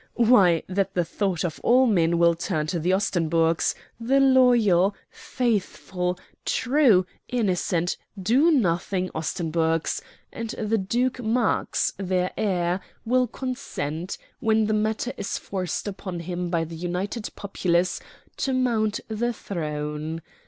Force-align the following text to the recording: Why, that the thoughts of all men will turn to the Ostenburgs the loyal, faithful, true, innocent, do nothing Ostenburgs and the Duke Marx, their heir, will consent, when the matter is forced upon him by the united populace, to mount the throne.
Why, 0.17 0.63
that 0.67 0.95
the 0.95 1.05
thoughts 1.05 1.43
of 1.45 1.59
all 1.63 1.85
men 1.85 2.17
will 2.17 2.33
turn 2.33 2.65
to 2.73 2.79
the 2.79 2.89
Ostenburgs 2.91 3.75
the 3.99 4.19
loyal, 4.19 4.95
faithful, 5.11 6.17
true, 6.43 7.05
innocent, 7.27 7.97
do 8.19 8.49
nothing 8.49 9.11
Ostenburgs 9.13 10.01
and 10.33 10.49
the 10.57 10.79
Duke 10.79 11.19
Marx, 11.21 11.93
their 11.97 12.31
heir, 12.35 12.79
will 13.05 13.27
consent, 13.27 14.17
when 14.39 14.65
the 14.65 14.73
matter 14.73 15.13
is 15.17 15.37
forced 15.37 15.87
upon 15.87 16.21
him 16.21 16.49
by 16.49 16.63
the 16.63 16.75
united 16.75 17.29
populace, 17.35 18.01
to 18.37 18.53
mount 18.53 19.01
the 19.07 19.31
throne. 19.33 20.23